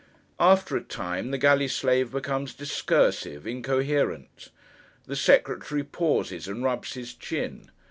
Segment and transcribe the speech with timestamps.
[0.39, 4.49] After a time, the galley slave becomes discursive—incoherent.
[5.05, 7.69] The secretary pauses and rubs his chin.